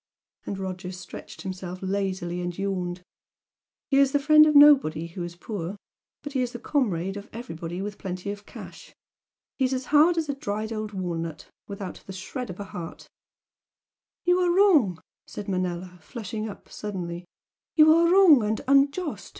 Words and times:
and 0.47 0.57
Roger 0.57 0.91
stretched 0.91 1.43
himself 1.43 1.77
lazily 1.83 2.41
and 2.41 2.57
yawned 2.57 3.03
"He's 3.91 4.13
the 4.13 4.17
friend 4.19 4.47
of 4.47 4.55
nobody 4.55 5.05
who 5.05 5.21
is 5.21 5.35
poor. 5.35 5.75
But 6.23 6.33
he's 6.33 6.53
the 6.53 6.57
comrade 6.59 7.17
of 7.17 7.29
everybody 7.31 7.83
with 7.83 7.99
plenty 7.99 8.31
of 8.31 8.47
cash. 8.47 8.95
He's 9.59 9.73
as 9.75 9.85
hard 9.93 10.17
as 10.17 10.27
a 10.27 10.33
dried 10.33 10.73
old 10.73 10.91
walnut, 10.91 11.51
without 11.67 12.01
the 12.07 12.13
shred 12.13 12.49
of 12.49 12.59
a 12.59 12.63
heart" 12.63 13.07
"You 14.25 14.39
are 14.39 14.49
wrong!" 14.51 14.99
said 15.27 15.47
Manella, 15.47 15.99
flushing 16.01 16.49
up 16.49 16.67
suddenly 16.69 17.25
"You 17.75 17.93
are 17.93 18.11
wrong 18.11 18.41
and 18.43 18.59
unjust! 18.67 19.29